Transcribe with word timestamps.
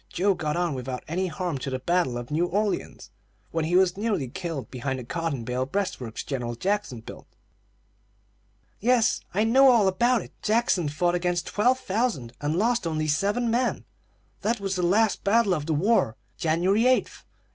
Joe 0.09 0.33
got 0.33 0.55
on 0.57 0.73
without 0.73 1.03
any 1.07 1.27
harm 1.27 1.59
till 1.59 1.73
the 1.73 1.77
battle 1.77 2.17
of 2.17 2.31
New 2.31 2.47
Orleans, 2.47 3.11
when 3.51 3.65
he 3.65 3.75
was 3.75 3.95
nearly 3.97 4.27
killed 4.29 4.71
behind 4.71 4.97
the 4.97 5.03
cotton 5.03 5.43
bale 5.43 5.67
breastworks 5.67 6.23
General 6.23 6.55
Jackson 6.55 7.01
built." 7.01 7.27
"Yes, 8.79 9.21
I 9.35 9.43
know 9.43 9.69
all 9.69 9.87
about 9.87 10.23
it. 10.23 10.31
Jackson 10.41 10.89
fought 10.89 11.13
against 11.13 11.45
twelve 11.45 11.77
thousand, 11.77 12.33
and 12.41 12.55
lost 12.55 12.87
only 12.87 13.07
seven 13.07 13.51
men. 13.51 13.85
That 14.41 14.59
was 14.59 14.75
the 14.75 14.81
last 14.81 15.23
battle 15.23 15.53
of 15.53 15.67
the 15.67 15.75
war, 15.75 16.17
January 16.35 16.87
8, 16.87 17.05
1815. 17.05 17.23